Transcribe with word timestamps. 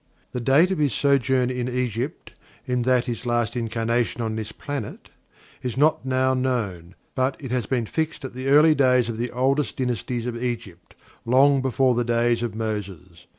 The 0.31 0.41
date 0.41 0.71
of 0.71 0.79
his 0.79 0.93
sojourn 0.93 1.51
in 1.51 1.69
Egypt, 1.69 2.31
in 2.65 2.81
that 2.81 3.05
his 3.05 3.27
last 3.27 3.55
incarnation 3.55 4.19
on 4.19 4.35
this 4.35 4.51
planet, 4.51 5.11
is 5.61 5.77
not 5.77 6.03
now 6.03 6.33
known, 6.33 6.95
but 7.13 7.35
it 7.39 7.51
has 7.51 7.67
been 7.67 7.85
fixed 7.85 8.25
at 8.25 8.33
the 8.33 8.47
early 8.47 8.73
days 8.73 9.09
of 9.09 9.19
the 9.19 9.29
oldest 9.29 9.77
dynasties 9.77 10.25
of 10.25 10.41
Egypt 10.41 10.95
long 11.23 11.61
before 11.61 11.93
the 11.93 12.03
days 12.03 12.41
of 12.41 12.55
Moses. 12.55 13.27